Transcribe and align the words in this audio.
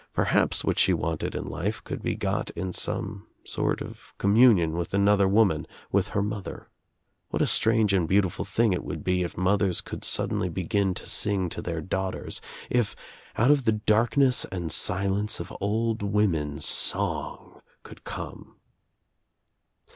Perhaps 0.13 0.63
what 0.63 0.79
she 0.79 0.95
wanted 0.95 1.35
In 1.35 1.45
life 1.47 1.83
could 1.83 2.01
be 2.01 2.15
got 2.15 2.49
in 2.55 2.73
some 2.73 3.27
sort 3.45 3.83
of 3.83 4.15
I 4.17 4.21
communion 4.21 4.75
with 4.75 4.95
another 4.95 5.27
woman, 5.27 5.67
with 5.91 6.07
her 6.17 6.23
mother. 6.23 6.71
What 7.29 7.43
a 7.43 7.45
strange 7.45 7.93
and 7.93 8.07
beautiful 8.07 8.43
thing 8.43 8.73
it 8.73 8.83
would 8.83 9.03
be 9.03 9.21
If 9.21 9.37
mothers 9.37 9.79
could 9.79 10.03
suddenly 10.03 10.49
begin 10.49 10.95
to 10.95 11.05
sing 11.07 11.49
to 11.49 11.61
their 11.61 11.81
daughters, 11.81 12.41
if 12.67 12.95
out 13.37 13.51
of 13.51 13.65
the 13.65 13.73
darkness 13.73 14.43
and 14.51 14.71
silence 14.71 15.39
of 15.39 15.53
old 15.61 16.01
women 16.01 16.61
song 16.61 17.61
could 17.83 18.03
come. 18.03 18.55